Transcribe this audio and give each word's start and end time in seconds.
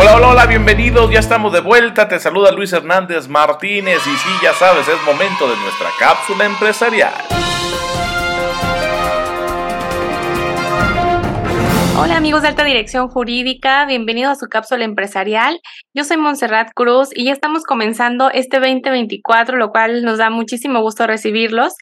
Hola, 0.00 0.16
hola, 0.16 0.28
hola, 0.28 0.46
bienvenidos, 0.46 1.10
ya 1.10 1.18
estamos 1.18 1.52
de 1.52 1.60
vuelta, 1.60 2.08
te 2.08 2.18
saluda 2.18 2.52
Luis 2.52 2.72
Hernández 2.72 3.28
Martínez 3.28 3.98
y 4.06 4.16
sí, 4.16 4.30
ya 4.42 4.54
sabes, 4.54 4.88
es 4.88 4.96
momento 5.04 5.46
de 5.46 5.54
nuestra 5.58 5.90
cápsula 5.98 6.46
empresarial. 6.46 7.12
Hola 11.98 12.16
amigos 12.16 12.40
de 12.40 12.48
Alta 12.48 12.64
Dirección 12.64 13.08
Jurídica, 13.08 13.84
bienvenidos 13.84 14.32
a 14.32 14.36
su 14.36 14.46
cápsula 14.46 14.86
empresarial. 14.86 15.60
Yo 15.92 16.04
soy 16.04 16.16
Montserrat 16.16 16.70
Cruz 16.74 17.10
y 17.14 17.26
ya 17.26 17.32
estamos 17.32 17.64
comenzando 17.64 18.30
este 18.30 18.58
2024, 18.58 19.58
lo 19.58 19.68
cual 19.68 20.02
nos 20.02 20.16
da 20.16 20.30
muchísimo 20.30 20.80
gusto 20.80 21.06
recibirlos. 21.06 21.74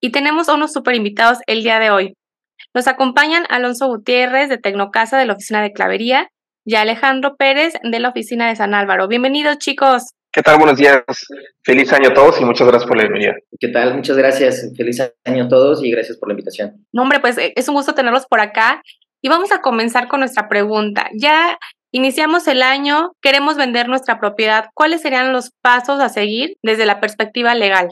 Y 0.00 0.12
tenemos 0.12 0.48
a 0.48 0.54
unos 0.54 0.72
super 0.72 0.94
invitados 0.94 1.40
el 1.46 1.62
día 1.62 1.78
de 1.78 1.90
hoy. 1.90 2.14
Nos 2.72 2.88
acompañan 2.88 3.44
Alonso 3.50 3.86
Gutiérrez 3.88 4.48
de 4.48 4.56
Tecnocasa 4.56 5.18
de 5.18 5.26
la 5.26 5.34
Oficina 5.34 5.60
de 5.60 5.72
Clavería 5.72 6.30
y 6.64 6.74
Alejandro 6.76 7.36
Pérez 7.36 7.74
de 7.82 8.00
la 8.00 8.08
Oficina 8.08 8.48
de 8.48 8.56
San 8.56 8.74
Álvaro. 8.74 9.08
Bienvenidos 9.08 9.58
chicos. 9.58 10.14
¿Qué 10.32 10.42
tal? 10.42 10.58
Buenos 10.58 10.76
días. 10.76 11.02
Feliz 11.62 11.92
año 11.92 12.08
a 12.08 12.14
todos 12.14 12.40
y 12.40 12.44
muchas 12.44 12.66
gracias 12.66 12.88
por 12.88 12.96
la 12.96 13.04
bienvenida. 13.04 13.34
¿Qué 13.60 13.68
tal? 13.68 13.94
Muchas 13.94 14.16
gracias. 14.16 14.72
Feliz 14.76 15.00
año 15.24 15.44
a 15.44 15.48
todos 15.48 15.84
y 15.84 15.90
gracias 15.90 16.18
por 16.18 16.28
la 16.28 16.32
invitación. 16.32 16.86
No, 16.92 17.02
hombre, 17.02 17.20
pues 17.20 17.36
es 17.38 17.68
un 17.68 17.74
gusto 17.74 17.94
tenerlos 17.94 18.26
por 18.26 18.40
acá 18.40 18.82
y 19.22 19.28
vamos 19.28 19.52
a 19.52 19.60
comenzar 19.60 20.08
con 20.08 20.20
nuestra 20.20 20.48
pregunta. 20.48 21.08
Ya 21.14 21.58
iniciamos 21.92 22.48
el 22.48 22.62
año, 22.62 23.12
queremos 23.22 23.56
vender 23.56 23.88
nuestra 23.88 24.18
propiedad. 24.18 24.70
¿Cuáles 24.74 25.02
serían 25.02 25.32
los 25.32 25.50
pasos 25.62 26.00
a 26.00 26.08
seguir 26.08 26.56
desde 26.62 26.86
la 26.86 26.98
perspectiva 26.98 27.54
legal? 27.54 27.88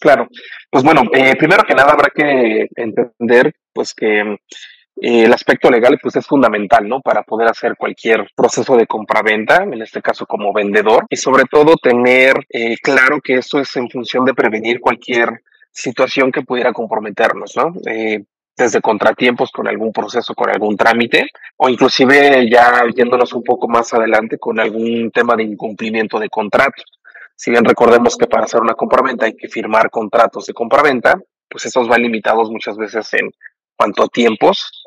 Claro, 0.00 0.28
pues 0.70 0.84
bueno, 0.84 1.02
eh, 1.12 1.34
primero 1.36 1.64
que 1.64 1.74
nada 1.74 1.92
habrá 1.92 2.08
que 2.14 2.68
entender 2.76 3.52
pues 3.74 3.92
que 3.92 4.36
eh, 5.00 5.24
el 5.24 5.32
aspecto 5.32 5.70
legal 5.70 5.98
pues 6.02 6.16
es 6.16 6.26
fundamental, 6.26 6.88
¿no? 6.88 7.00
Para 7.00 7.22
poder 7.22 7.48
hacer 7.48 7.76
cualquier 7.76 8.26
proceso 8.36 8.76
de 8.76 8.86
compraventa, 8.86 9.62
en 9.62 9.80
este 9.80 10.02
caso 10.02 10.26
como 10.26 10.52
vendedor, 10.52 11.06
y 11.08 11.16
sobre 11.16 11.44
todo 11.44 11.76
tener 11.76 12.34
eh, 12.50 12.76
claro 12.82 13.20
que 13.20 13.36
eso 13.36 13.60
es 13.60 13.74
en 13.76 13.88
función 13.88 14.24
de 14.24 14.34
prevenir 14.34 14.80
cualquier 14.80 15.42
situación 15.72 16.32
que 16.32 16.42
pudiera 16.42 16.72
comprometernos, 16.72 17.56
¿no? 17.56 17.72
desde 18.60 18.80
contratiempos 18.82 19.50
con 19.50 19.66
algún 19.66 19.92
proceso, 19.92 20.34
con 20.34 20.50
algún 20.50 20.76
trámite, 20.76 21.28
o 21.56 21.68
inclusive 21.68 22.48
ya 22.50 22.84
yéndonos 22.94 23.32
un 23.32 23.42
poco 23.42 23.66
más 23.68 23.92
adelante 23.94 24.38
con 24.38 24.60
algún 24.60 25.10
tema 25.10 25.34
de 25.34 25.44
incumplimiento 25.44 26.18
de 26.18 26.28
contrato. 26.28 26.82
Si 27.34 27.50
bien 27.50 27.64
recordemos 27.64 28.16
que 28.16 28.26
para 28.26 28.44
hacer 28.44 28.60
una 28.60 28.74
compraventa 28.74 29.24
hay 29.24 29.34
que 29.34 29.48
firmar 29.48 29.88
contratos 29.90 30.46
de 30.46 30.52
compraventa, 30.52 31.18
pues 31.48 31.64
esos 31.64 31.88
van 31.88 32.02
limitados 32.02 32.50
muchas 32.50 32.76
veces 32.76 33.12
en 33.14 33.30
cuanto 33.76 34.02
a 34.02 34.08
tiempos 34.08 34.79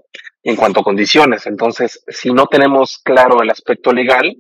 en 0.44 0.56
cuanto 0.56 0.82
a 0.82 0.84
condiciones. 0.84 1.48
Entonces, 1.48 2.04
si 2.08 2.32
no 2.32 2.48
tenemos 2.48 3.00
claro 3.04 3.42
el 3.42 3.50
aspecto 3.50 3.92
legal, 3.94 4.36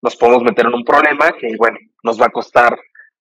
nos 0.00 0.16
podemos 0.16 0.42
meter 0.42 0.66
en 0.66 0.74
un 0.74 0.84
problema 0.84 1.32
que, 1.32 1.54
bueno, 1.56 1.78
nos 2.02 2.20
va 2.20 2.26
a 2.26 2.30
costar 2.30 2.78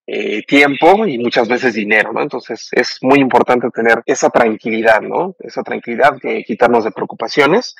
eh, 0.07 0.41
tiempo 0.47 1.05
y 1.05 1.19
muchas 1.19 1.47
veces 1.47 1.75
dinero, 1.75 2.11
¿no? 2.11 2.21
Entonces 2.21 2.69
es 2.71 2.97
muy 3.01 3.19
importante 3.19 3.69
tener 3.69 4.01
esa 4.05 4.29
tranquilidad, 4.29 5.01
¿no? 5.01 5.35
Esa 5.39 5.61
tranquilidad, 5.61 6.17
que 6.19 6.43
quitarnos 6.43 6.83
de 6.83 6.91
preocupaciones. 6.91 7.75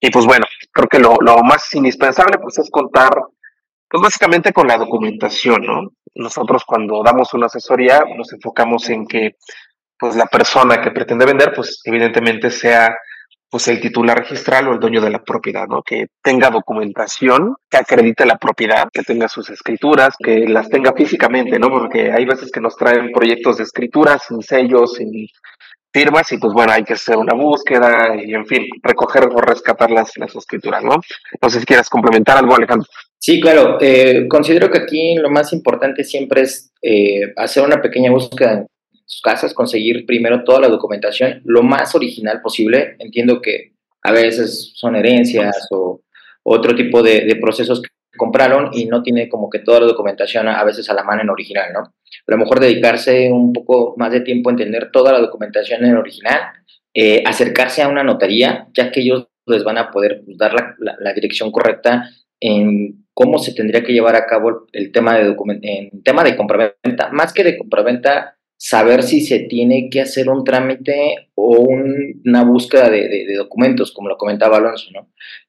Y 0.00 0.10
pues 0.10 0.26
bueno, 0.26 0.46
creo 0.72 0.88
que 0.88 1.00
lo, 1.00 1.16
lo 1.20 1.42
más 1.42 1.74
indispensable 1.74 2.38
pues 2.38 2.58
es 2.58 2.70
contar, 2.70 3.10
pues 3.88 4.02
básicamente 4.02 4.52
con 4.52 4.68
la 4.68 4.78
documentación, 4.78 5.66
¿no? 5.66 5.90
Nosotros 6.14 6.64
cuando 6.64 7.02
damos 7.02 7.34
una 7.34 7.46
asesoría 7.46 8.04
nos 8.16 8.32
enfocamos 8.32 8.88
en 8.88 9.06
que 9.06 9.36
pues 9.98 10.14
la 10.14 10.26
persona 10.26 10.80
que 10.80 10.92
pretende 10.92 11.26
vender 11.26 11.52
pues 11.54 11.80
evidentemente 11.84 12.50
sea 12.50 12.96
pues 13.50 13.68
el 13.68 13.80
titular 13.80 14.18
registral 14.18 14.68
o 14.68 14.72
el 14.72 14.80
dueño 14.80 15.00
de 15.00 15.10
la 15.10 15.22
propiedad, 15.22 15.66
¿no? 15.68 15.82
Que 15.82 16.06
tenga 16.22 16.50
documentación, 16.50 17.54
que 17.70 17.76
acredite 17.76 18.26
la 18.26 18.38
propiedad, 18.38 18.88
que 18.92 19.02
tenga 19.02 19.28
sus 19.28 19.50
escrituras, 19.50 20.14
que 20.18 20.46
las 20.48 20.68
tenga 20.68 20.92
físicamente, 20.92 21.58
¿no? 21.58 21.68
Porque 21.68 22.12
hay 22.12 22.24
veces 22.24 22.50
que 22.50 22.60
nos 22.60 22.76
traen 22.76 23.12
proyectos 23.12 23.58
de 23.58 23.64
escrituras 23.64 24.24
sin 24.28 24.42
sellos, 24.42 24.94
sin 24.94 25.10
firmas 25.92 26.30
y 26.32 26.38
pues 26.38 26.52
bueno, 26.52 26.72
hay 26.72 26.84
que 26.84 26.92
hacer 26.92 27.16
una 27.16 27.34
búsqueda 27.34 28.14
y 28.22 28.34
en 28.34 28.44
fin, 28.44 28.66
recoger 28.82 29.24
o 29.32 29.40
rescatar 29.40 29.90
las, 29.90 30.12
las 30.16 30.34
escrituras, 30.36 30.82
¿no? 30.84 30.96
No 31.40 31.48
sé 31.48 31.60
si 31.60 31.66
quieras 31.66 31.88
complementar 31.88 32.36
algo, 32.36 32.54
Alejandro. 32.54 32.86
Sí, 33.18 33.40
claro. 33.40 33.78
Eh, 33.80 34.26
considero 34.28 34.70
que 34.70 34.78
aquí 34.78 35.14
lo 35.14 35.30
más 35.30 35.52
importante 35.52 36.04
siempre 36.04 36.42
es 36.42 36.70
eh, 36.82 37.32
hacer 37.36 37.64
una 37.64 37.80
pequeña 37.80 38.10
búsqueda 38.10 38.66
sus 39.06 39.22
casas, 39.22 39.54
conseguir 39.54 40.04
primero 40.04 40.44
toda 40.44 40.60
la 40.60 40.68
documentación 40.68 41.40
lo 41.44 41.62
más 41.62 41.94
original 41.94 42.42
posible. 42.42 42.96
Entiendo 42.98 43.40
que 43.40 43.72
a 44.02 44.12
veces 44.12 44.72
son 44.74 44.96
herencias 44.96 45.56
o 45.70 46.02
otro 46.42 46.74
tipo 46.74 47.02
de, 47.02 47.36
procesos 47.40 47.82
que 47.82 47.88
compraron 48.16 48.70
y 48.72 48.86
no 48.86 49.02
tiene 49.02 49.28
como 49.28 49.50
que 49.50 49.60
toda 49.60 49.80
la 49.80 49.86
documentación 49.86 50.48
a 50.48 50.62
veces 50.64 50.88
a 50.88 50.94
la 50.94 51.02
mano 51.02 51.22
en 51.22 51.30
original, 51.30 51.72
¿no? 51.72 51.80
A 51.80 51.92
lo 52.28 52.38
mejor 52.38 52.60
dedicarse 52.60 53.30
un 53.30 53.52
poco 53.52 53.94
más 53.96 54.12
de 54.12 54.20
tiempo 54.20 54.48
a 54.48 54.52
entender 54.52 54.90
toda 54.92 55.12
la 55.12 55.20
documentación 55.20 55.84
en 55.84 55.96
original, 55.96 56.40
eh, 56.94 57.22
acercarse 57.26 57.82
a 57.82 57.88
una 57.88 58.02
notaría, 58.02 58.68
ya 58.74 58.90
que 58.90 59.00
ellos 59.00 59.26
les 59.46 59.64
van 59.64 59.78
a 59.78 59.90
poder 59.90 60.22
dar 60.26 60.76
la, 60.78 60.96
la, 60.98 61.12
dirección 61.12 61.52
correcta 61.52 62.08
en 62.40 63.06
cómo 63.12 63.38
se 63.38 63.54
tendría 63.54 63.82
que 63.82 63.92
llevar 63.92 64.16
a 64.16 64.26
cabo 64.26 64.66
el 64.72 64.92
tema 64.92 65.16
de, 65.16 65.34
en 65.62 66.02
tema 66.02 66.22
de 66.22 66.36
compraventa. 66.36 67.10
Más 67.12 67.32
que 67.32 67.44
de 67.44 67.58
compraventa, 67.58 68.35
saber 68.56 69.02
si 69.02 69.20
se 69.20 69.40
tiene 69.40 69.88
que 69.90 70.00
hacer 70.00 70.28
un 70.28 70.44
trámite 70.44 71.28
o 71.34 71.68
una 72.24 72.44
búsqueda 72.44 72.90
de, 72.90 73.26
documentos, 73.36 73.92
como 73.92 74.08
lo 74.08 74.16
comentaba 74.16 74.56
Alonso. 74.56 74.90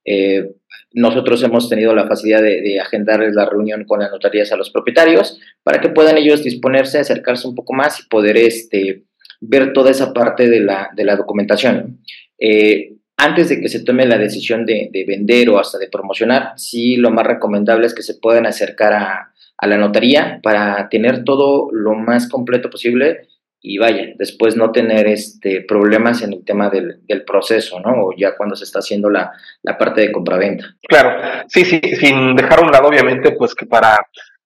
Eh, 0.03 0.51
nosotros 0.94 1.44
hemos 1.44 1.69
tenido 1.69 1.94
la 1.94 2.07
facilidad 2.07 2.41
de, 2.41 2.62
de, 2.62 2.79
agendar 2.79 3.19
la 3.34 3.46
reunión 3.46 3.84
con 3.85 4.00
las 4.00 4.12
notarías 4.12 4.51
a 4.51 4.57
los 4.57 4.69
propietarios 4.69 5.40
para 5.63 5.79
que 5.79 5.90
puedan 5.90 6.17
ellos 6.17 6.44
disponerse, 6.44 7.00
acercarse 7.00 7.47
un 7.47 7.56
poco 7.56 7.73
más 7.73 8.00
y 8.00 8.07
poder 8.07 8.38
este, 8.38 9.03
ver 9.40 9.73
toda 9.73 9.91
esa 9.91 10.13
parte 10.13 10.50
de 10.50 10.62
la, 10.62 11.16
documentación. 11.16 12.00
Eh, 12.40 12.94
antes 13.17 13.50
de 13.50 13.59
que 13.59 13.69
se 13.69 13.84
tome 13.84 14.06
la 14.06 14.17
decisión 14.17 14.66
de, 14.66 14.90
de, 14.91 15.06
vender 15.06 15.50
o 15.50 15.59
hasta 15.59 15.78
de 15.78 15.90
promocionar, 15.90 16.53
sí 16.56 16.97
lo 16.97 17.12
más 17.12 17.25
recomendable 17.25 17.88
es 17.88 17.94
que 17.94 18.03
se 18.03 18.16
puedan 18.16 18.46
acercar 18.46 18.94
a, 18.94 19.34
a 19.57 19.68
la 19.68 19.78
notaría 19.78 20.40
para 20.44 20.88
tener 20.90 21.23
todo 21.23 21.69
lo 21.72 21.94
más 21.94 22.29
completo 22.29 22.69
posible 22.69 23.28
y 23.59 23.79
vaya, 23.79 24.13
después 24.16 24.56
no 24.56 24.72
tener 24.72 25.07
este, 25.07 25.62
problemas 25.62 26.22
en 26.22 26.34
el 26.34 26.45
tema 26.45 26.69
del, 26.69 27.01
proceso, 27.25 27.79
¿no? 27.79 28.06
O 28.06 28.13
ya 28.16 28.35
cuando 28.38 28.56
se 28.56 28.63
está 28.63 28.79
haciendo 28.79 29.09
la, 29.09 29.31
parte 29.78 30.01
de 30.01 30.12
compraventa. 30.12 30.66
Claro, 30.88 31.44
sí, 31.47 31.66
sí, 31.66 31.81
sin 32.00 32.35
dejar 32.35 32.59
a 32.59 32.62
un 32.62 32.72
lado, 32.72 32.88
obviamente, 32.88 33.31
pues 33.31 33.56
que 33.56 33.66
para 33.66 33.97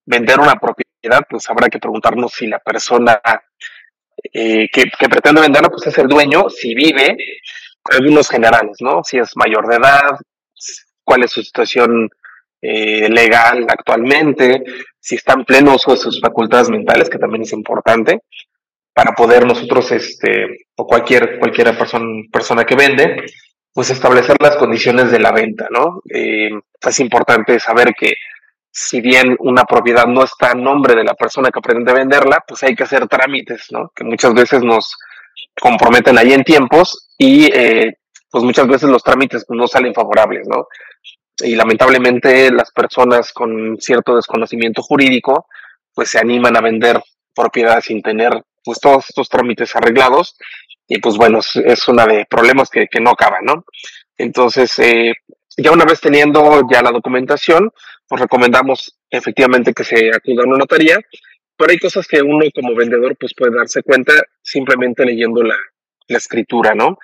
vender 0.05 0.39
una 0.39 0.55
propiedad, 0.55 1.21
pues 1.29 1.47
habrá 1.49 1.67
que 1.67 1.77
preguntarnos 1.77 2.31
si 2.31 2.47
la 2.47 2.59
persona 2.59 3.21
eh, 4.33 4.69
que, 4.71 4.83
que, 4.97 5.09
pretende 5.09 5.41
venderla, 5.41 5.69
pues 5.69 5.85
es 5.85 5.97
el 5.97 6.07
dueño, 6.07 6.49
si 6.49 6.73
vive, 6.73 7.17
algunos 7.83 8.29
generales, 8.29 8.77
¿no? 8.79 9.03
Si 9.03 9.17
es 9.17 9.35
mayor 9.35 9.67
de 9.67 9.75
edad, 9.75 10.17
cuál 11.03 11.23
es 11.23 11.31
su 11.31 11.43
situación 11.43 12.09
eh, 12.61 13.09
legal 13.09 13.65
actualmente, 13.67 14.63
si 14.99 15.15
está 15.15 15.33
en 15.33 15.45
pleno 15.45 15.75
uso 15.75 15.91
de 15.91 15.97
sus 15.97 16.21
facultades 16.21 16.69
mentales, 16.69 17.09
que 17.09 17.17
también 17.17 17.41
es 17.43 17.53
importante, 17.53 18.21
para 18.93 19.13
poder 19.13 19.45
nosotros, 19.45 19.91
este, 19.91 20.65
o 20.75 20.85
cualquier, 20.85 21.39
cualquier 21.39 21.75
persona, 21.77 22.23
persona 22.31 22.63
que 22.63 22.75
vende, 22.75 23.23
pues 23.73 23.89
establecer 23.89 24.35
las 24.39 24.57
condiciones 24.57 25.11
de 25.11 25.19
la 25.19 25.31
venta, 25.31 25.67
¿no? 25.71 26.01
Eh, 26.13 26.49
es 26.81 26.99
importante 26.99 27.59
saber 27.59 27.93
que 27.97 28.13
si 28.69 29.01
bien 29.01 29.35
una 29.39 29.63
propiedad 29.63 30.05
no 30.07 30.23
está 30.23 30.51
en 30.51 30.63
nombre 30.63 30.95
de 30.95 31.03
la 31.03 31.13
persona 31.13 31.49
que 31.51 31.61
pretende 31.61 31.93
venderla, 31.93 32.43
pues 32.47 32.63
hay 32.63 32.75
que 32.75 32.83
hacer 32.83 33.07
trámites, 33.07 33.67
¿no? 33.71 33.91
Que 33.95 34.03
muchas 34.03 34.33
veces 34.33 34.61
nos 34.63 34.95
comprometen 35.59 36.17
ahí 36.17 36.33
en 36.33 36.43
tiempos 36.43 37.09
y 37.17 37.45
eh, 37.53 37.97
pues 38.29 38.43
muchas 38.43 38.67
veces 38.67 38.89
los 38.89 39.03
trámites 39.03 39.45
no 39.49 39.67
salen 39.67 39.93
favorables, 39.93 40.47
¿no? 40.47 40.67
Y 41.43 41.55
lamentablemente 41.55 42.51
las 42.51 42.71
personas 42.71 43.31
con 43.33 43.77
cierto 43.79 44.15
desconocimiento 44.15 44.81
jurídico 44.81 45.47
pues 45.93 46.09
se 46.09 46.19
animan 46.19 46.55
a 46.57 46.61
vender 46.61 47.01
propiedades 47.35 47.85
sin 47.85 48.01
tener 48.01 48.31
pues 48.63 48.79
todos 48.79 49.09
estos 49.09 49.29
trámites 49.29 49.75
arreglados 49.75 50.35
y 50.87 50.99
pues 50.99 51.15
bueno, 51.15 51.39
es 51.39 51.87
una 51.87 52.05
de 52.05 52.25
problemas 52.29 52.69
que, 52.69 52.87
que 52.87 52.99
no 52.99 53.11
acaban, 53.11 53.45
¿no? 53.45 53.65
Entonces, 54.17 54.77
eh, 54.79 55.13
ya 55.57 55.71
una 55.71 55.85
vez 55.85 56.01
teniendo 56.01 56.67
ya 56.69 56.81
la 56.81 56.91
documentación, 56.91 57.71
pues 58.07 58.21
recomendamos 58.21 58.97
efectivamente 59.09 59.73
que 59.73 59.85
se 59.85 60.09
acuda 60.09 60.43
a 60.43 60.47
una 60.47 60.57
notaría, 60.57 60.99
pero 61.55 61.71
hay 61.71 61.79
cosas 61.79 62.07
que 62.07 62.21
uno 62.21 62.45
como 62.53 62.75
vendedor 62.75 63.15
pues 63.17 63.33
puede 63.33 63.55
darse 63.55 63.83
cuenta 63.83 64.13
simplemente 64.41 65.05
leyendo 65.05 65.43
la, 65.43 65.55
la 66.07 66.17
escritura, 66.17 66.75
¿no? 66.75 66.97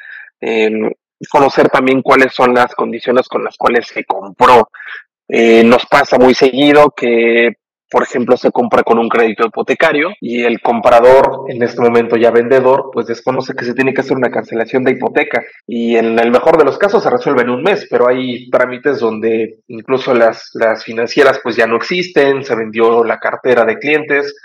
Conocer 1.30 1.70
también 1.70 2.02
cuáles 2.02 2.34
son 2.34 2.54
las 2.54 2.74
condiciones 2.76 3.28
con 3.28 3.44
las 3.44 3.58
cuales 3.58 3.88
se 3.88 4.04
compró. 4.06 4.70
Eh, 5.28 5.64
nos 5.64 5.86
pasa 5.86 6.18
muy 6.18 6.34
seguido 6.34 6.94
que 6.96 7.54
por 7.90 8.04
ejemplo, 8.04 8.36
se 8.36 8.52
compra 8.52 8.84
con 8.84 9.00
un 9.00 9.08
crédito 9.08 9.46
hipotecario 9.46 10.10
y 10.20 10.44
el 10.44 10.60
comprador, 10.62 11.46
en 11.48 11.64
este 11.64 11.82
momento 11.82 12.18
ya 12.18 12.32
vendedor, 12.32 12.90
pues 12.92 13.08
desconoce 13.08 13.54
que 13.54 13.64
se 13.64 13.74
tiene 13.74 13.94
que 13.94 14.02
hacer 14.02 14.18
una 14.18 14.30
cancelación 14.30 14.84
de 14.84 14.92
hipoteca 14.92 15.44
y 15.66 15.96
en 15.96 16.20
el 16.20 16.32
mejor 16.32 16.58
de 16.58 16.66
los 16.66 16.78
casos 16.78 17.04
se 17.04 17.10
resuelve 17.10 17.44
en 17.44 17.50
un 17.50 17.64
mes, 17.64 17.88
pero 17.90 18.10
hay 18.10 18.50
trámites 18.50 19.00
donde 19.00 19.60
incluso 19.68 20.14
las, 20.14 20.50
las 20.54 20.84
financieras 20.84 21.40
pues 21.42 21.56
ya 21.56 21.66
no 21.66 21.78
existen, 21.78 22.44
se 22.44 22.56
vendió 22.56 23.04
la 23.04 23.20
cartera 23.20 23.64
de 23.64 23.78
clientes, 23.78 24.36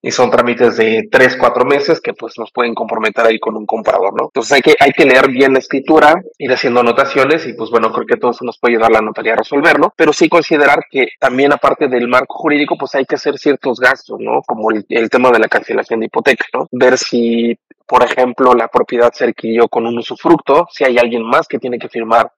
y 0.00 0.10
son 0.10 0.30
trámites 0.30 0.76
de 0.76 1.08
tres, 1.10 1.36
cuatro 1.36 1.64
meses 1.64 2.00
que 2.00 2.12
pues 2.12 2.38
nos 2.38 2.52
pueden 2.52 2.74
comprometer 2.74 3.26
ahí 3.26 3.38
con 3.38 3.56
un 3.56 3.66
comprador, 3.66 4.14
¿no? 4.14 4.26
Entonces 4.26 4.52
hay 4.52 4.62
que, 4.62 4.76
hay 4.78 4.92
que 4.92 5.04
leer 5.04 5.28
bien 5.28 5.52
la 5.52 5.58
escritura, 5.58 6.22
ir 6.38 6.52
haciendo 6.52 6.80
anotaciones 6.80 7.46
y 7.46 7.54
pues 7.54 7.70
bueno, 7.70 7.92
creo 7.92 8.06
que 8.06 8.16
todo 8.16 8.30
eso 8.30 8.44
nos 8.44 8.58
puede 8.58 8.74
ayudar 8.74 8.92
la 8.92 9.00
notaría 9.00 9.32
a 9.32 9.36
resolverlo, 9.36 9.92
pero 9.96 10.12
sí 10.12 10.28
considerar 10.28 10.84
que 10.90 11.08
también 11.18 11.52
aparte 11.52 11.88
del 11.88 12.06
marco 12.06 12.34
jurídico 12.34 12.76
pues 12.78 12.94
hay 12.94 13.04
que 13.04 13.16
hacer 13.16 13.38
ciertos 13.38 13.80
gastos, 13.80 14.18
¿no? 14.20 14.42
Como 14.46 14.70
el, 14.70 14.86
el 14.88 15.10
tema 15.10 15.30
de 15.30 15.40
la 15.40 15.48
cancelación 15.48 16.00
de 16.00 16.06
hipoteca, 16.06 16.44
¿no? 16.54 16.68
Ver 16.70 16.96
si, 16.96 17.58
por 17.86 18.04
ejemplo, 18.04 18.54
la 18.54 18.68
propiedad 18.68 19.12
se 19.12 19.24
adquirió 19.24 19.68
con 19.68 19.86
un 19.86 19.98
usufructo, 19.98 20.68
si 20.70 20.84
hay 20.84 20.98
alguien 20.98 21.24
más 21.24 21.48
que 21.48 21.58
tiene 21.58 21.78
que 21.78 21.88
firmar 21.88 22.30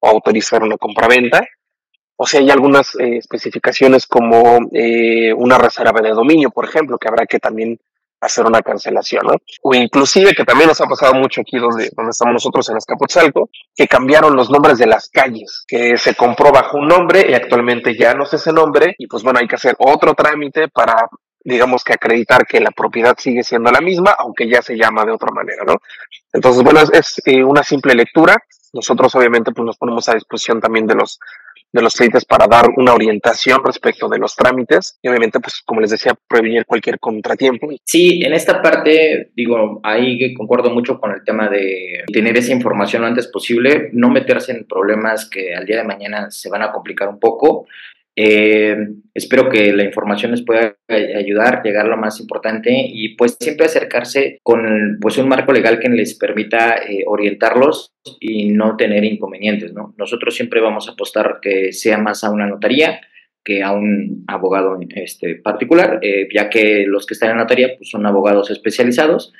o 0.00 0.08
autorizar 0.08 0.62
una 0.62 0.76
compraventa 0.76 1.46
o 2.16 2.26
sea, 2.26 2.40
hay 2.40 2.50
algunas 2.50 2.94
eh, 2.96 3.18
especificaciones 3.18 4.06
como 4.06 4.58
eh, 4.72 5.32
una 5.34 5.58
reserva 5.58 6.00
de 6.00 6.10
dominio, 6.10 6.50
por 6.50 6.64
ejemplo, 6.64 6.98
que 6.98 7.08
habrá 7.08 7.26
que 7.26 7.38
también 7.38 7.78
hacer 8.20 8.46
una 8.46 8.62
cancelación, 8.62 9.26
¿no? 9.26 9.34
O 9.62 9.74
inclusive, 9.74 10.34
que 10.34 10.44
también 10.44 10.68
nos 10.68 10.80
ha 10.80 10.86
pasado 10.86 11.14
mucho 11.14 11.42
aquí 11.42 11.58
donde, 11.58 11.90
donde 11.94 12.10
estamos 12.10 12.32
nosotros 12.32 12.68
en 12.70 12.78
Escapotzalco, 12.78 13.50
que 13.74 13.86
cambiaron 13.86 14.34
los 14.34 14.50
nombres 14.50 14.78
de 14.78 14.86
las 14.86 15.10
calles, 15.10 15.64
que 15.68 15.98
se 15.98 16.14
compró 16.14 16.50
bajo 16.50 16.78
un 16.78 16.88
nombre 16.88 17.26
y 17.28 17.34
actualmente 17.34 17.94
ya 17.96 18.14
no 18.14 18.24
es 18.24 18.32
ese 18.32 18.52
nombre, 18.52 18.94
y 18.98 19.06
pues 19.06 19.22
bueno, 19.22 19.38
hay 19.38 19.46
que 19.46 19.56
hacer 19.56 19.76
otro 19.78 20.14
trámite 20.14 20.68
para 20.68 20.96
digamos 21.44 21.84
que 21.84 21.92
acreditar 21.92 22.44
que 22.44 22.58
la 22.58 22.72
propiedad 22.72 23.14
sigue 23.16 23.44
siendo 23.44 23.70
la 23.70 23.80
misma, 23.80 24.16
aunque 24.18 24.48
ya 24.48 24.62
se 24.62 24.76
llama 24.76 25.04
de 25.04 25.12
otra 25.12 25.30
manera, 25.30 25.62
¿no? 25.64 25.76
Entonces, 26.32 26.64
bueno, 26.64 26.80
es, 26.80 26.90
es 26.92 27.22
eh, 27.24 27.44
una 27.44 27.62
simple 27.62 27.94
lectura. 27.94 28.36
Nosotros 28.72 29.14
obviamente 29.14 29.52
pues 29.52 29.64
nos 29.64 29.76
ponemos 29.76 30.08
a 30.08 30.14
disposición 30.14 30.60
también 30.60 30.88
de 30.88 30.96
los 30.96 31.20
de 31.72 31.82
los 31.82 31.94
clientes 31.94 32.24
para 32.24 32.46
dar 32.46 32.66
una 32.76 32.94
orientación 32.94 33.62
respecto 33.64 34.08
de 34.08 34.18
los 34.18 34.34
trámites 34.34 34.98
y 35.02 35.08
obviamente, 35.08 35.40
pues 35.40 35.62
como 35.64 35.80
les 35.80 35.90
decía, 35.90 36.14
prevenir 36.28 36.64
cualquier 36.64 36.98
contratiempo. 36.98 37.68
Sí, 37.84 38.20
en 38.24 38.32
esta 38.32 38.62
parte, 38.62 39.30
digo, 39.34 39.80
ahí 39.82 40.34
concuerdo 40.34 40.70
mucho 40.70 40.98
con 40.98 41.12
el 41.12 41.24
tema 41.24 41.48
de 41.48 42.04
tener 42.12 42.36
esa 42.36 42.52
información 42.52 43.02
lo 43.02 43.08
antes 43.08 43.26
posible, 43.28 43.90
no 43.92 44.10
meterse 44.10 44.52
en 44.52 44.66
problemas 44.66 45.28
que 45.28 45.54
al 45.54 45.66
día 45.66 45.78
de 45.78 45.84
mañana 45.84 46.30
se 46.30 46.48
van 46.48 46.62
a 46.62 46.72
complicar 46.72 47.08
un 47.08 47.18
poco. 47.18 47.66
Eh, 48.18 48.74
espero 49.12 49.50
que 49.50 49.74
la 49.74 49.84
información 49.84 50.30
les 50.30 50.42
pueda 50.42 50.74
ayudar, 50.88 51.62
llegar 51.62 51.84
a 51.84 51.90
lo 51.90 51.98
más 51.98 52.18
importante 52.18 52.72
y 52.74 53.14
pues 53.14 53.36
siempre 53.38 53.66
acercarse 53.66 54.38
con 54.42 54.98
pues 55.02 55.18
un 55.18 55.28
marco 55.28 55.52
legal 55.52 55.78
que 55.78 55.90
les 55.90 56.18
permita 56.18 56.76
eh, 56.76 57.04
orientarlos 57.06 57.92
y 58.18 58.48
no 58.52 58.76
tener 58.76 59.04
inconvenientes, 59.04 59.74
¿no? 59.74 59.94
Nosotros 59.98 60.34
siempre 60.34 60.62
vamos 60.62 60.88
a 60.88 60.92
apostar 60.92 61.40
que 61.42 61.72
sea 61.72 61.98
más 61.98 62.24
a 62.24 62.30
una 62.30 62.46
notaría 62.46 63.00
que 63.44 63.62
a 63.62 63.72
un 63.72 64.24
abogado 64.26 64.76
este, 64.96 65.36
particular, 65.36 66.00
eh, 66.02 66.26
ya 66.34 66.50
que 66.50 66.84
los 66.86 67.06
que 67.06 67.14
están 67.14 67.30
en 67.30 67.36
notaría 67.36 67.76
pues, 67.76 67.90
son 67.90 68.04
abogados 68.06 68.50
especializados 68.50 69.32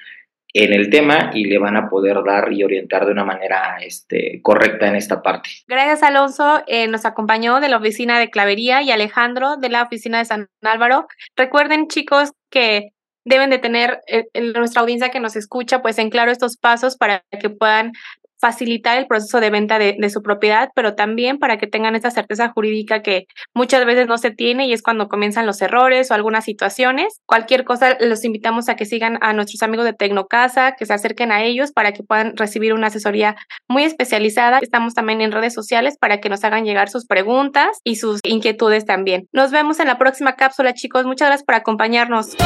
en 0.59 0.73
el 0.73 0.91
tema 0.91 1.31
y 1.35 1.45
le 1.45 1.59
van 1.59 1.77
a 1.77 1.89
poder 1.89 2.23
dar 2.25 2.53
y 2.53 2.65
orientar 2.65 3.05
de 3.05 3.13
una 3.13 3.25
manera 3.25 3.79
este, 3.81 4.41
correcta 4.43 4.89
en 4.89 4.97
esta 4.97 5.23
parte. 5.23 5.51
Gracias, 5.67 6.03
Alonso. 6.03 6.63
Eh, 6.67 6.89
nos 6.89 7.05
acompañó 7.05 7.61
de 7.61 7.69
la 7.69 7.77
oficina 7.77 8.19
de 8.19 8.31
Clavería 8.31 8.83
y 8.83 8.91
Alejandro 8.91 9.57
de 9.57 9.69
la 9.69 9.83
oficina 9.83 10.19
de 10.19 10.25
San 10.25 10.49
Álvaro. 10.63 11.07
Recuerden, 11.37 11.89
chicos, 11.89 12.33
que 12.51 12.91
deben 13.25 13.51
de 13.51 13.59
tener 13.59 14.01
eh, 14.07 14.25
nuestra 14.55 14.81
audiencia 14.81 15.11
que 15.11 15.21
nos 15.21 15.37
escucha, 15.37 15.83
pues 15.83 15.99
en 15.99 16.11
claro 16.11 16.31
estos 16.31 16.57
pasos 16.57 16.97
para 16.97 17.25
que 17.41 17.51
puedan 17.51 17.93
facilitar 18.41 18.99
el 18.99 19.07
proceso 19.07 19.41
de 19.41 19.51
venta 19.51 19.79
de, 19.79 19.97
su 20.11 20.23
propiedad, 20.23 20.71
pero 20.75 20.95
también 20.95 21.39
para 21.39 21.59
que 21.59 21.67
tengan 21.67 21.97
esa 21.97 22.11
certeza 22.11 22.51
jurídica 22.51 23.03
que 23.03 23.27
muchas 23.55 23.85
veces 23.85 24.07
no 24.07 24.19
se 24.19 24.31
tiene 24.31 24.67
y 24.67 24.73
es 24.73 24.83
cuando 24.83 25.09
comienzan 25.09 25.47
los 25.47 25.61
errores 25.61 26.11
o 26.11 26.15
algunas 26.15 26.45
situaciones. 26.45 27.21
Cualquier 27.27 27.65
cosa, 27.65 27.97
los 28.01 28.25
invitamos 28.25 28.69
a 28.69 28.77
que 28.77 28.85
sigan 28.85 29.19
a 29.21 29.33
nuestros 29.33 29.63
amigos 29.63 29.85
de 29.85 29.95
Tecnocasa, 29.95 30.77
que 30.79 30.87
se 30.87 30.93
acerquen 30.93 31.33
a 31.33 31.43
ellos 31.43 31.73
para 31.73 31.93
que 31.93 32.03
puedan 32.03 32.37
recibir 32.37 32.73
una 32.73 32.87
asesoría 32.87 33.37
muy 33.69 33.83
especializada. 33.83 34.59
Estamos 34.61 34.95
también 34.95 35.21
en 35.21 35.33
redes 35.33 35.55
sociales 35.55 35.97
para 35.99 36.21
que 36.21 36.29
nos 36.29 36.45
hagan 36.45 36.65
llegar 36.65 36.89
sus 36.89 37.07
preguntas 37.07 37.81
y 37.85 37.97
sus 37.97 38.21
inquietudes 38.23 38.85
también. 38.85 39.29
Nos 39.33 39.51
vemos 39.51 39.81
en 39.81 39.89
la 39.89 39.99
próxima 39.99 40.37
cápsula, 40.37 40.73
chicos. 40.75 41.05
Muchas 41.05 41.29
gracias 41.29 41.45
por 41.45 41.55
acompañarnos. 41.57 42.37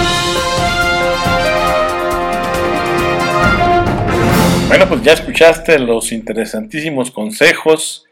Bueno, 4.71 4.89
pues 4.89 5.03
ya 5.03 5.15
escuchaste 5.15 5.81
los 5.81 6.13
interesantísimos 6.13 7.11
consejos 7.11 8.07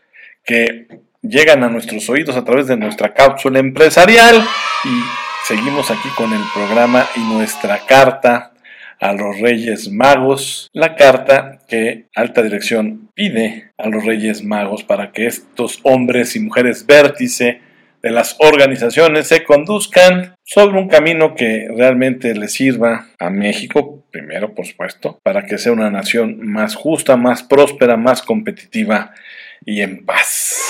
que 0.45 0.89
llegan 1.23 1.63
a 1.63 1.69
nuestros 1.69 2.11
oídos 2.11 2.35
a 2.35 2.45
través 2.45 2.67
de 2.67 2.77
nuestra 2.77 3.15
cápsula 3.15 3.61
empresarial. 3.61 4.45
Y 4.85 4.89
seguimos 5.47 5.93
aquí 5.93 6.09
con 6.17 6.33
el 6.33 6.43
programa 6.53 7.07
y 7.15 7.21
nuestra 7.33 7.79
carta 7.87 8.55
a 8.99 9.13
los 9.13 9.39
Reyes 9.39 9.89
Magos, 9.89 10.69
la 10.73 10.97
carta 10.97 11.61
que 11.69 12.07
Alta 12.17 12.43
Dirección 12.43 13.09
pide 13.15 13.71
a 13.79 13.89
los 13.89 14.05
Reyes 14.05 14.43
Magos 14.43 14.83
para 14.83 15.13
que 15.13 15.29
estos 15.29 15.79
hombres 15.85 16.35
y 16.35 16.41
mujeres 16.41 16.85
vértice 16.85 17.61
las 18.11 18.37
organizaciones 18.39 19.29
se 19.29 19.45
conduzcan 19.45 20.35
sobre 20.45 20.79
un 20.79 20.89
camino 20.89 21.35
que 21.35 21.69
realmente 21.75 22.35
le 22.35 22.49
sirva 22.49 23.09
a 23.19 23.31
México, 23.31 24.05
primero 24.11 24.55
por 24.55 24.67
supuesto, 24.67 25.19
para 25.23 25.45
que 25.47 25.59
sea 25.59 25.73
una 25.73 25.91
nación 25.91 26.39
más 26.47 26.75
justa, 26.75 27.17
más 27.17 27.43
próspera, 27.43 27.97
más 27.97 28.23
competitiva 28.23 29.13
y 29.65 29.83
en 29.83 30.05
paz. 30.05 30.61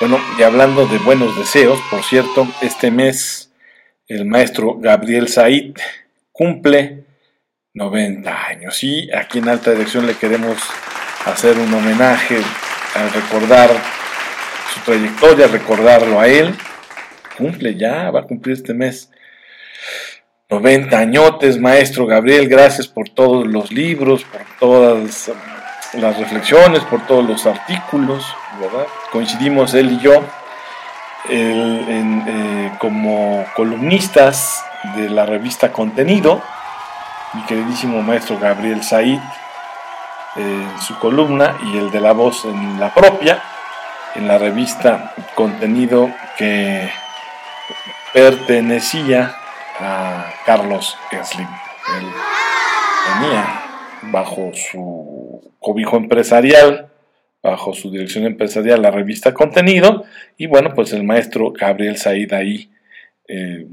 Bueno, 0.00 0.18
y 0.38 0.42
hablando 0.42 0.86
de 0.86 0.98
buenos 0.98 1.38
deseos, 1.38 1.80
por 1.90 2.02
cierto, 2.02 2.46
este 2.62 2.90
mes 2.90 3.52
el 4.06 4.26
maestro 4.26 4.78
Gabriel 4.78 5.28
Said 5.28 5.76
cumple 6.30 7.04
90 7.72 8.46
años 8.46 8.84
y 8.84 9.10
aquí 9.12 9.38
en 9.38 9.48
Alta 9.48 9.70
Dirección 9.70 10.06
le 10.06 10.14
queremos 10.14 10.58
hacer 11.24 11.58
un 11.58 11.72
homenaje 11.72 12.36
al 12.94 13.12
recordar 13.12 13.70
su 14.74 14.80
trayectoria, 14.80 15.46
recordarlo 15.46 16.20
a 16.20 16.26
él. 16.26 16.54
Cumple 17.38 17.76
ya, 17.76 18.10
va 18.10 18.20
a 18.20 18.24
cumplir 18.24 18.56
este 18.56 18.74
mes 18.74 19.10
90 20.50 20.96
añotes, 20.96 21.58
maestro 21.58 22.06
Gabriel, 22.06 22.48
gracias 22.48 22.86
por 22.86 23.08
todos 23.08 23.46
los 23.46 23.72
libros, 23.72 24.24
por 24.24 24.42
todas 24.60 25.30
las 25.94 26.18
reflexiones, 26.18 26.82
por 26.84 27.06
todos 27.06 27.24
los 27.24 27.46
artículos, 27.46 28.24
¿verdad? 28.60 28.86
Coincidimos 29.10 29.74
él 29.74 29.92
y 29.92 29.98
yo 30.00 30.22
eh, 31.28 32.70
como 32.78 33.44
columnistas 33.56 34.64
de 34.96 35.08
la 35.08 35.24
revista 35.24 35.72
Contenido, 35.72 36.42
mi 37.32 37.42
queridísimo 37.44 38.02
maestro 38.02 38.38
Gabriel 38.38 38.82
Said 38.82 39.18
en 40.36 40.80
su 40.80 40.98
columna 40.98 41.56
y 41.64 41.78
el 41.78 41.90
de 41.90 42.00
la 42.00 42.12
voz 42.12 42.44
en 42.44 42.78
la 42.78 42.92
propia 42.92 43.42
en 44.14 44.28
la 44.28 44.38
revista 44.38 45.14
Contenido 45.34 46.10
que 46.38 46.88
pertenecía 48.12 49.34
a 49.80 50.32
Carlos 50.46 50.96
Slim. 51.10 51.48
Él 51.98 52.06
tenía 53.12 53.64
bajo 54.12 54.52
su 54.54 55.52
cobijo 55.58 55.96
empresarial, 55.96 56.90
bajo 57.42 57.74
su 57.74 57.90
dirección 57.90 58.24
empresarial, 58.24 58.82
la 58.82 58.90
revista 58.90 59.34
Contenido, 59.34 60.04
y 60.38 60.46
bueno, 60.46 60.72
pues 60.74 60.92
el 60.92 61.04
maestro 61.04 61.52
Gabriel 61.52 61.96
Said 61.96 62.32
ahí 62.32 62.70
eh, 63.28 63.66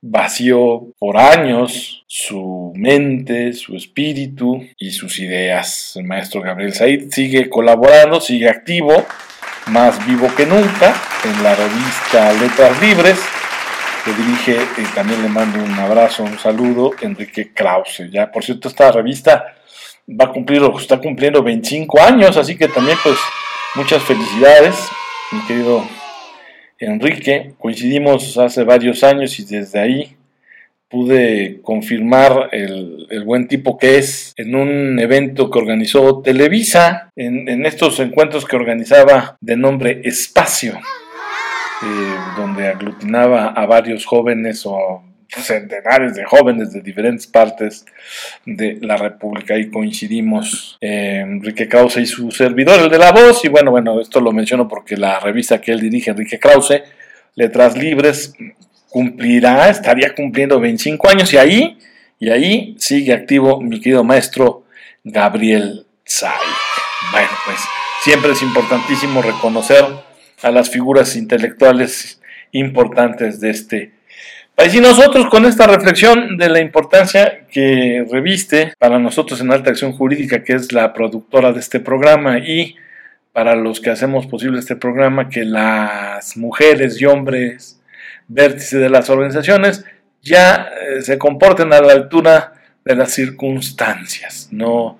vació 0.00 0.94
por 0.98 1.16
años 1.16 2.04
su 2.06 2.72
mente, 2.76 3.52
su 3.52 3.76
espíritu 3.76 4.64
y 4.78 4.92
sus 4.92 5.18
ideas. 5.18 5.96
El 5.96 6.04
maestro 6.04 6.40
Gabriel 6.40 6.72
Said 6.72 7.10
sigue 7.10 7.50
colaborando, 7.50 8.20
sigue 8.20 8.48
activo 8.48 9.04
más 9.70 10.04
vivo 10.06 10.28
que 10.36 10.46
nunca 10.46 10.94
en 11.24 11.42
la 11.42 11.54
revista 11.54 12.32
Letras 12.34 12.80
Libres, 12.80 13.18
que 14.04 14.12
dirige, 14.12 14.58
y 14.78 14.84
también 14.94 15.22
le 15.22 15.28
mando 15.28 15.62
un 15.62 15.72
abrazo, 15.78 16.22
un 16.22 16.38
saludo, 16.38 16.92
Enrique 17.00 17.52
Krause. 17.52 18.10
Ya, 18.10 18.30
por 18.30 18.44
cierto, 18.44 18.68
esta 18.68 18.90
revista 18.92 19.54
va 20.08 20.26
a 20.26 20.32
cumplir, 20.32 20.62
está 20.78 20.98
cumpliendo 20.98 21.42
25 21.42 22.00
años, 22.00 22.36
así 22.36 22.56
que 22.56 22.68
también 22.68 22.98
pues 23.02 23.16
muchas 23.74 24.02
felicidades, 24.02 24.74
mi 25.32 25.40
querido 25.46 25.84
Enrique. 26.78 27.54
Coincidimos 27.58 28.38
hace 28.38 28.64
varios 28.64 29.02
años 29.04 29.38
y 29.38 29.44
desde 29.44 29.80
ahí 29.80 30.17
pude 30.88 31.60
confirmar 31.62 32.48
el, 32.52 33.06
buen 33.24 33.46
tipo 33.46 33.76
que 33.76 33.98
es 33.98 34.32
en 34.36 34.54
un 34.54 34.98
evento 34.98 35.50
que 35.50 35.58
organizó 35.58 36.22
Televisa, 36.22 37.10
en, 37.16 37.66
estos 37.66 38.00
encuentros 38.00 38.44
que 38.46 38.56
organizaba 38.56 39.36
de 39.40 39.56
nombre 39.56 40.00
Espacio. 40.04 40.78
eh, 41.82 42.16
donde 42.36 42.66
aglutinaba 42.66 43.48
a 43.48 43.66
varios 43.66 44.04
jóvenes 44.04 44.66
o 44.66 45.02
centenares 45.28 46.14
de 46.14 46.24
jóvenes 46.24 46.72
de 46.72 46.80
diferentes 46.80 47.26
partes 47.26 47.84
de 48.46 48.78
la 48.80 48.96
República. 48.96 49.58
y 49.58 49.70
coincidimos 49.70 50.78
eh, 50.80 51.20
Enrique 51.22 51.68
Krause 51.68 51.98
y 51.98 52.06
su 52.06 52.30
servidor, 52.30 52.80
el 52.80 52.90
de 52.90 52.98
la 52.98 53.12
voz. 53.12 53.44
Y 53.44 53.48
bueno, 53.48 53.70
bueno, 53.70 54.00
esto 54.00 54.20
lo 54.20 54.32
menciono 54.32 54.66
porque 54.66 54.96
la 54.96 55.20
revista 55.20 55.60
que 55.60 55.72
él 55.72 55.80
dirige, 55.80 56.10
Enrique 56.10 56.38
Krause, 56.38 56.82
Letras 57.34 57.76
Libres, 57.76 58.34
cumplirá, 58.88 59.68
estaría 59.68 60.14
cumpliendo 60.14 60.60
25 60.60 61.08
años 61.08 61.32
y 61.32 61.36
ahí, 61.36 61.78
y 62.18 62.30
ahí 62.30 62.76
sigue 62.78 63.12
activo 63.12 63.60
mi 63.60 63.80
querido 63.80 64.04
maestro 64.04 64.64
Gabriel 65.04 65.86
Zay. 66.06 66.30
Bueno, 67.12 67.28
pues 67.44 67.58
siempre 68.02 68.32
es 68.32 68.42
importantísimo 68.42 69.22
reconocer 69.22 69.84
a 70.42 70.50
las 70.50 70.70
figuras 70.70 71.16
intelectuales 71.16 72.20
importantes 72.52 73.40
de 73.40 73.50
este 73.50 73.92
país. 74.54 74.74
Y 74.74 74.80
nosotros 74.80 75.26
con 75.26 75.44
esta 75.44 75.66
reflexión 75.66 76.36
de 76.36 76.48
la 76.48 76.60
importancia 76.60 77.46
que 77.50 78.04
reviste 78.10 78.72
para 78.78 78.98
nosotros 78.98 79.40
en 79.40 79.52
Alta 79.52 79.70
Acción 79.70 79.92
Jurídica, 79.92 80.42
que 80.42 80.54
es 80.54 80.72
la 80.72 80.92
productora 80.92 81.52
de 81.52 81.60
este 81.60 81.80
programa, 81.80 82.38
y 82.38 82.76
para 83.32 83.54
los 83.54 83.80
que 83.80 83.90
hacemos 83.90 84.26
posible 84.26 84.58
este 84.58 84.76
programa, 84.76 85.28
que 85.28 85.44
las 85.44 86.36
mujeres 86.36 87.00
y 87.00 87.04
hombres 87.04 87.77
vértices 88.28 88.80
de 88.80 88.90
las 88.90 89.10
organizaciones 89.10 89.84
ya 90.22 90.68
eh, 90.80 91.02
se 91.02 91.18
comporten 91.18 91.72
a 91.72 91.80
la 91.80 91.92
altura 91.92 92.52
de 92.84 92.94
las 92.94 93.12
circunstancias. 93.12 94.48
No 94.50 94.98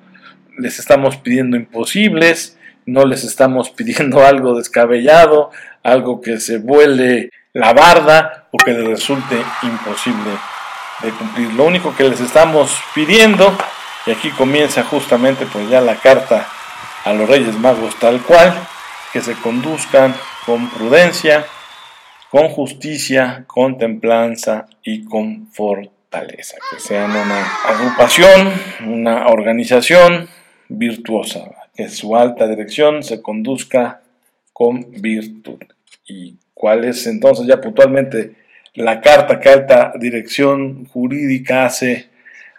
les 0.58 0.78
estamos 0.78 1.16
pidiendo 1.16 1.56
imposibles, 1.56 2.58
no 2.86 3.04
les 3.04 3.24
estamos 3.24 3.70
pidiendo 3.76 4.24
algo 4.24 4.56
descabellado, 4.56 5.50
algo 5.82 6.20
que 6.20 6.40
se 6.40 6.58
vuele 6.58 7.30
la 7.52 7.72
barda 7.72 8.48
o 8.52 8.58
que 8.58 8.72
les 8.72 8.86
resulte 8.86 9.36
imposible 9.62 10.30
de 11.02 11.10
cumplir. 11.10 11.52
Lo 11.54 11.64
único 11.64 11.94
que 11.94 12.08
les 12.08 12.20
estamos 12.20 12.72
pidiendo, 12.94 13.56
y 14.06 14.10
aquí 14.10 14.30
comienza 14.30 14.82
justamente 14.84 15.46
pues 15.46 15.68
ya 15.68 15.80
la 15.80 15.96
carta 15.96 16.46
a 17.04 17.12
los 17.12 17.28
Reyes 17.28 17.58
Magos 17.58 17.98
tal 17.98 18.20
cual, 18.20 18.54
que 19.12 19.20
se 19.20 19.34
conduzcan 19.34 20.14
con 20.44 20.68
prudencia, 20.70 21.46
con 22.30 22.48
justicia, 22.48 23.44
con 23.46 23.78
templanza 23.78 24.66
y 24.82 25.04
con 25.04 25.48
fortaleza, 25.50 26.56
que 26.70 26.80
sean 26.80 27.10
una 27.10 27.46
agrupación, 27.64 28.52
una 28.86 29.28
organización 29.28 30.28
virtuosa, 30.68 31.50
que 31.74 31.88
su 31.88 32.16
alta 32.16 32.46
dirección 32.46 33.02
se 33.02 33.22
conduzca 33.22 34.02
con 34.52 34.90
virtud. 35.00 35.58
¿Y 36.06 36.36
cuál 36.52 36.84
es 36.84 37.06
entonces 37.06 37.46
ya 37.46 37.60
puntualmente 37.60 38.34
la 38.74 39.00
carta 39.00 39.40
que 39.40 39.48
alta 39.48 39.92
dirección 39.98 40.84
jurídica 40.86 41.64
hace 41.64 42.08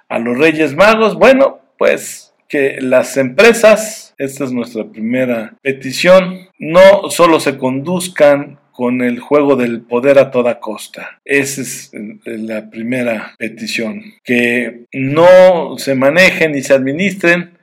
a 0.08 0.18
los 0.18 0.38
Reyes 0.38 0.76
Magos? 0.76 1.16
Bueno, 1.16 1.60
pues 1.78 2.34
que 2.48 2.82
las 2.82 3.16
empresas, 3.18 4.16
esta 4.18 4.44
es 4.44 4.52
nuestra 4.52 4.86
primera 4.86 5.54
petición, 5.62 6.50
no 6.58 7.12
solo 7.12 7.40
se 7.40 7.58
conduzcan 7.58 8.60
con 8.80 9.02
el 9.02 9.20
juego 9.20 9.58
del 9.58 9.82
poder 9.82 10.20
a 10.20 10.32
toda 10.32 10.62
costa. 10.62 11.20
Esa 11.26 11.64
es 11.64 11.92
la 12.24 12.70
primera 12.70 13.36
petición. 13.38 14.02
Que 14.24 14.86
no 14.94 15.78
se 15.78 15.96
manejen 15.96 16.56
y 16.56 16.62
se 16.62 16.76
administren 16.76 17.58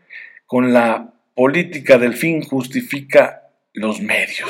con 0.44 0.74
la 0.74 1.14
política 1.34 1.96
del 1.96 2.12
fin 2.12 2.42
justifica 2.42 3.44
los 3.72 4.02
medios. 4.02 4.46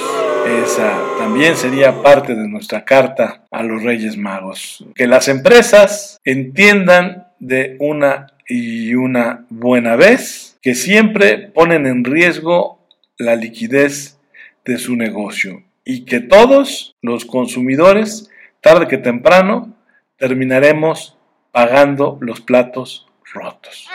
Esa 0.65 1.01
también 1.19 1.55
sería 1.55 2.03
parte 2.03 2.35
de 2.35 2.49
nuestra 2.49 2.85
carta 2.85 3.45
a 3.53 3.63
los 3.63 3.85
Reyes 3.85 4.17
Magos. 4.17 4.85
Que 4.97 5.07
las 5.07 5.29
empresas 5.29 6.19
entiendan 6.25 7.29
de 7.39 7.77
una 7.79 8.27
y 8.49 8.93
una 8.97 9.47
buena 9.51 9.95
vez 9.95 10.59
que 10.61 10.75
siempre 10.75 11.39
ponen 11.39 11.87
en 11.87 12.03
riesgo 12.03 12.85
la 13.19 13.37
liquidez 13.37 14.19
de 14.65 14.79
su 14.79 14.97
negocio 14.97 15.63
y 15.89 16.05
que 16.05 16.19
todos 16.19 16.97
los 17.01 17.25
consumidores, 17.25 18.29
tarde 18.61 18.89
que 18.89 18.99
temprano, 18.99 19.73
terminaremos 20.17 21.17
pagando 21.53 22.19
los 22.21 22.41
platos 22.41 23.07
rotos. 23.33 23.89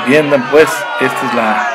Entiendan 0.00 0.50
pues, 0.50 0.68
esta 1.00 1.26
es 1.26 1.34
la 1.34 1.68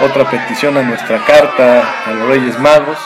otra 0.00 0.30
petición 0.30 0.76
a 0.76 0.82
nuestra 0.84 1.24
carta 1.24 2.04
a 2.04 2.12
los 2.12 2.28
Reyes 2.28 2.58
Magos, 2.60 2.98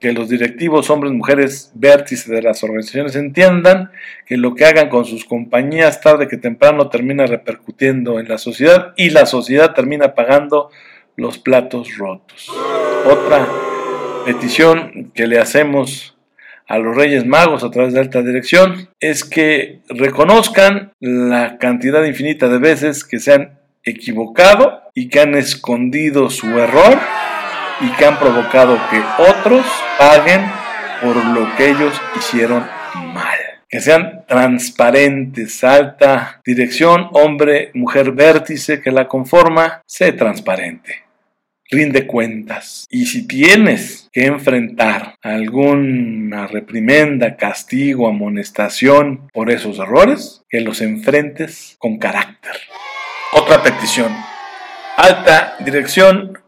que 0.00 0.12
los 0.12 0.28
directivos, 0.28 0.90
hombres, 0.90 1.12
mujeres, 1.12 1.70
vértices 1.74 2.26
de 2.26 2.42
las 2.42 2.64
organizaciones 2.64 3.14
entiendan 3.14 3.92
que 4.26 4.36
lo 4.36 4.56
que 4.56 4.64
hagan 4.64 4.88
con 4.88 5.04
sus 5.04 5.24
compañías 5.24 6.00
tarde 6.00 6.26
que 6.26 6.36
temprano 6.36 6.88
termina 6.88 7.26
repercutiendo 7.26 8.18
en 8.18 8.28
la 8.28 8.38
sociedad 8.38 8.92
y 8.96 9.10
la 9.10 9.24
sociedad 9.26 9.72
termina 9.72 10.14
pagando 10.14 10.70
los 11.16 11.38
platos 11.38 11.96
rotos. 11.96 12.50
Otra 13.06 13.46
petición 14.24 15.12
que 15.14 15.26
le 15.26 15.38
hacemos 15.38 16.16
a 16.66 16.78
los 16.78 16.96
Reyes 16.96 17.26
Magos 17.26 17.62
a 17.62 17.70
través 17.70 17.92
de 17.92 18.00
alta 18.00 18.22
dirección 18.22 18.88
es 19.00 19.24
que 19.24 19.80
reconozcan 19.88 20.92
la 21.00 21.58
cantidad 21.58 22.04
infinita 22.04 22.48
de 22.48 22.58
veces 22.58 23.04
que 23.04 23.18
se 23.18 23.34
han 23.34 23.58
equivocado 23.84 24.82
y 24.94 25.08
que 25.08 25.20
han 25.20 25.34
escondido 25.34 26.30
su 26.30 26.58
error 26.58 26.98
y 27.80 27.88
que 27.96 28.06
han 28.06 28.18
provocado 28.18 28.78
que 28.90 29.02
otros 29.30 29.66
paguen 29.98 30.42
por 31.02 31.16
lo 31.16 31.54
que 31.56 31.70
ellos 31.70 31.92
hicieron 32.16 32.64
mal. 33.12 33.38
Que 33.68 33.80
sean 33.80 34.24
transparentes, 34.26 35.64
alta 35.64 36.40
dirección, 36.44 37.08
hombre, 37.12 37.72
mujer, 37.74 38.12
vértice 38.12 38.80
que 38.80 38.92
la 38.92 39.08
conforma, 39.08 39.82
sé 39.86 40.12
transparente. 40.12 41.03
Rinde 41.70 42.06
cuentas. 42.06 42.86
Y 42.90 43.06
si 43.06 43.26
tienes 43.26 44.08
que 44.12 44.26
enfrentar 44.26 45.16
alguna 45.22 46.46
reprimenda, 46.46 47.36
castigo, 47.36 48.06
amonestación 48.06 49.28
por 49.32 49.50
esos 49.50 49.78
errores, 49.78 50.42
que 50.48 50.60
los 50.60 50.80
enfrentes 50.82 51.76
con 51.78 51.98
carácter. 51.98 52.52
Otra 53.32 53.62
petición. 53.62 54.12
Alta 54.96 55.56
dirección 55.64 56.38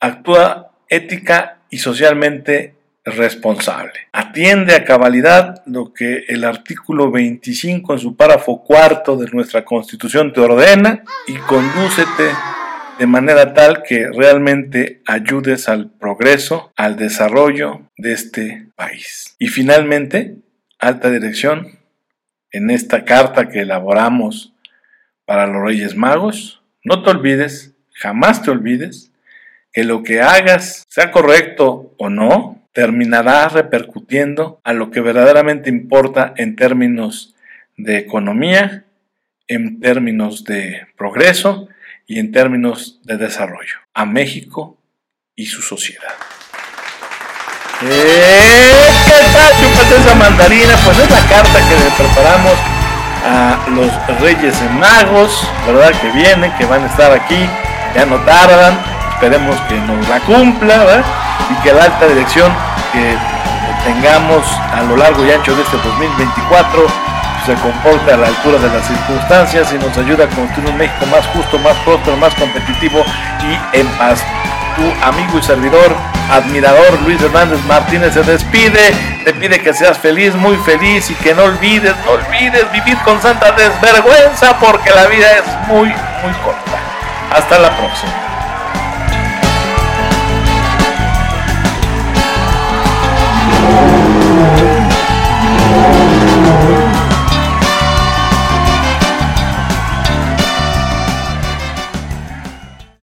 actúa 0.00 0.72
ética 0.88 1.58
y 1.68 1.78
socialmente 1.78 2.74
responsable. 3.04 3.92
Atiende 4.12 4.74
a 4.74 4.84
cabalidad 4.84 5.62
lo 5.66 5.92
que 5.92 6.24
el 6.28 6.44
artículo 6.44 7.10
25 7.10 7.92
en 7.92 7.98
su 7.98 8.16
párrafo 8.16 8.62
cuarto 8.64 9.16
de 9.16 9.30
nuestra 9.30 9.64
Constitución 9.64 10.32
te 10.32 10.40
ordena 10.40 11.02
y 11.26 11.34
condúcete 11.34 12.30
de 12.98 13.06
manera 13.06 13.54
tal 13.54 13.82
que 13.82 14.08
realmente 14.08 15.02
ayudes 15.06 15.68
al 15.68 15.90
progreso, 15.90 16.72
al 16.76 16.96
desarrollo 16.96 17.90
de 17.96 18.12
este 18.12 18.66
país. 18.76 19.34
Y 19.38 19.48
finalmente, 19.48 20.36
alta 20.78 21.10
dirección, 21.10 21.78
en 22.52 22.70
esta 22.70 23.04
carta 23.04 23.48
que 23.48 23.60
elaboramos 23.60 24.54
para 25.24 25.46
los 25.46 25.62
Reyes 25.62 25.96
Magos, 25.96 26.62
no 26.84 27.02
te 27.02 27.10
olvides, 27.10 27.74
jamás 27.92 28.42
te 28.42 28.50
olvides, 28.50 29.10
que 29.72 29.82
lo 29.82 30.04
que 30.04 30.20
hagas, 30.20 30.84
sea 30.88 31.10
correcto 31.10 31.94
o 31.98 32.10
no, 32.10 32.62
terminará 32.72 33.48
repercutiendo 33.48 34.60
a 34.62 34.72
lo 34.72 34.90
que 34.90 35.00
verdaderamente 35.00 35.68
importa 35.68 36.32
en 36.36 36.54
términos 36.54 37.34
de 37.76 37.98
economía, 37.98 38.84
en 39.48 39.80
términos 39.80 40.44
de 40.44 40.86
progreso 40.96 41.68
y 42.06 42.18
en 42.18 42.32
términos 42.32 43.00
de 43.04 43.16
desarrollo, 43.16 43.76
a 43.94 44.04
México 44.04 44.78
y 45.34 45.46
su 45.46 45.62
sociedad. 45.62 46.14
Eh, 47.82 48.72
¿Qué 49.06 49.12
tal, 49.32 50.00
esa 50.00 50.14
mandarina? 50.14 50.74
Pues 50.84 50.98
es 50.98 51.10
la 51.10 51.20
carta 51.28 51.58
que 51.68 51.74
le 51.74 51.90
preparamos 51.96 52.52
a 53.24 53.66
los 53.70 54.20
Reyes 54.20 54.54
Magos, 54.78 55.46
¿verdad? 55.66 55.92
Que 56.00 56.10
vienen, 56.10 56.52
que 56.56 56.66
van 56.66 56.82
a 56.82 56.86
estar 56.86 57.12
aquí, 57.12 57.48
ya 57.94 58.06
no 58.06 58.16
tardan, 58.24 58.78
esperemos 59.12 59.56
que 59.62 59.74
nos 59.74 60.08
la 60.08 60.20
cumpla, 60.20 60.78
¿verdad? 60.78 61.04
Y 61.50 61.62
que 61.62 61.72
la 61.72 61.84
alta 61.84 62.06
dirección 62.06 62.52
que 62.92 63.16
tengamos 63.84 64.46
a 64.72 64.82
lo 64.82 64.96
largo 64.96 65.24
y 65.26 65.30
ancho 65.30 65.54
de 65.54 65.62
este 65.62 65.76
2024 65.76 66.86
se 67.44 67.54
comporte 67.56 68.10
a 68.10 68.16
la 68.16 68.28
altura 68.28 68.58
de 68.58 68.68
las 68.68 68.86
circunstancias 68.86 69.72
y 69.72 69.78
nos 69.78 69.96
ayuda 69.98 70.24
a 70.24 70.28
construir 70.28 70.70
un 70.70 70.78
México 70.78 71.04
más 71.06 71.26
justo, 71.26 71.58
más 71.58 71.76
próspero, 71.84 72.16
más 72.16 72.34
competitivo 72.34 73.04
y 73.42 73.78
en 73.78 73.86
paz. 73.98 74.24
Tu 74.76 75.06
amigo 75.06 75.38
y 75.38 75.42
servidor, 75.42 75.94
admirador 76.30 77.00
Luis 77.02 77.20
Hernández 77.20 77.60
Martínez 77.66 78.14
se 78.14 78.22
despide, 78.22 78.92
te 79.24 79.34
pide 79.34 79.60
que 79.60 79.74
seas 79.74 79.98
feliz, 79.98 80.34
muy 80.34 80.56
feliz 80.58 81.10
y 81.10 81.14
que 81.16 81.34
no 81.34 81.44
olvides, 81.44 81.94
no 82.06 82.12
olvides 82.12 82.70
vivir 82.72 82.96
con 82.98 83.20
santa 83.20 83.52
desvergüenza 83.52 84.58
porque 84.58 84.90
la 84.90 85.06
vida 85.06 85.26
es 85.32 85.68
muy, 85.68 85.88
muy 85.88 86.32
corta. 86.42 86.78
Hasta 87.30 87.58
la 87.58 87.76
próxima. 87.76 88.12